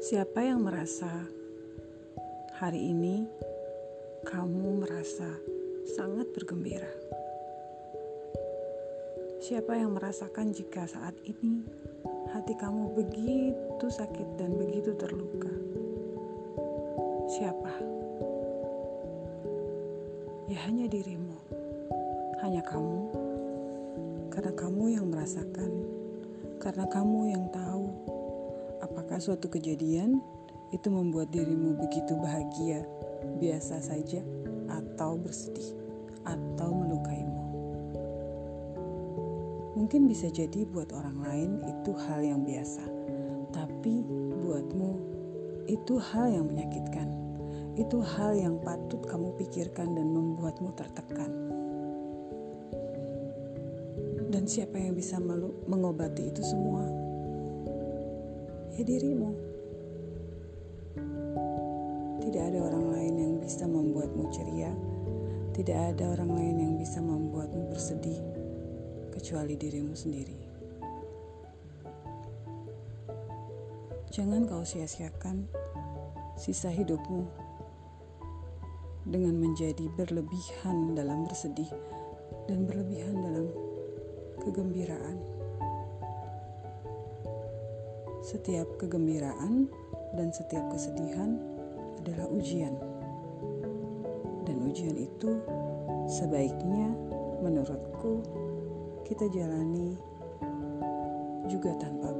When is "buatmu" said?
44.42-44.90